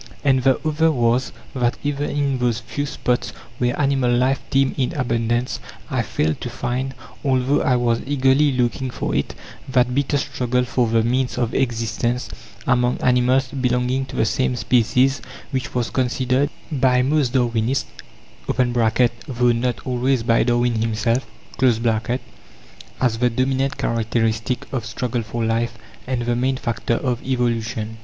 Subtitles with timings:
[0.23, 4.93] And the other was, that even in those few spots where animal life teemed in
[4.93, 5.59] abundance,
[5.91, 9.35] I failed to find although I was eagerly looking for it
[9.69, 12.29] that bitter struggle for the means of existence,
[12.65, 17.85] among animals belonging to the same species, which was considered by most Darwinists
[18.47, 21.27] (though not always by Darwin himself)
[21.61, 25.77] as the dominant characteristic of struggle for life,
[26.07, 27.99] and the main factor of evolution.